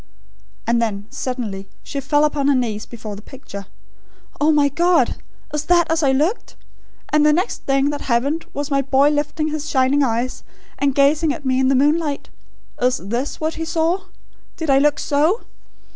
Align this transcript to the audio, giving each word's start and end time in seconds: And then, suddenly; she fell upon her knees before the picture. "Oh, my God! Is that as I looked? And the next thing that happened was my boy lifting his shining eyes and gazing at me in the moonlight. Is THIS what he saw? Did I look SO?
And 0.65 0.81
then, 0.81 1.05
suddenly; 1.11 1.69
she 1.83 1.99
fell 1.99 2.25
upon 2.25 2.47
her 2.47 2.55
knees 2.55 2.87
before 2.87 3.15
the 3.15 3.21
picture. 3.21 3.67
"Oh, 4.39 4.51
my 4.51 4.67
God! 4.67 5.17
Is 5.53 5.65
that 5.65 5.91
as 5.91 6.01
I 6.01 6.11
looked? 6.11 6.55
And 7.09 7.23
the 7.23 7.31
next 7.31 7.65
thing 7.67 7.91
that 7.91 8.01
happened 8.01 8.47
was 8.51 8.71
my 8.71 8.81
boy 8.81 9.09
lifting 9.11 9.49
his 9.49 9.69
shining 9.69 10.01
eyes 10.01 10.43
and 10.79 10.95
gazing 10.95 11.31
at 11.35 11.45
me 11.45 11.59
in 11.59 11.67
the 11.67 11.75
moonlight. 11.75 12.31
Is 12.81 12.97
THIS 12.97 13.39
what 13.39 13.53
he 13.61 13.65
saw? 13.65 14.05
Did 14.57 14.71
I 14.71 14.79
look 14.79 14.97
SO? 14.97 15.43